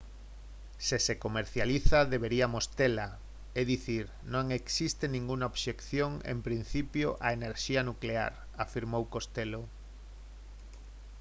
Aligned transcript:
se 0.87 0.97
se 1.07 1.15
comercializa 1.25 1.99
deberíamos 2.13 2.65
tela 2.79 3.07
é 3.59 3.61
dicir 3.73 4.05
non 4.33 4.45
existe 4.59 5.03
ningunha 5.07 5.49
obxección 5.51 6.11
en 6.31 6.37
principio 6.47 7.07
á 7.25 7.27
enerxía 7.37 7.81
nuclear 7.89 8.33
afirmou 8.65 9.03
costello 9.15 9.61